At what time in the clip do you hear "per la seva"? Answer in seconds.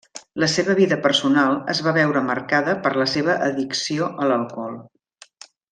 2.87-3.39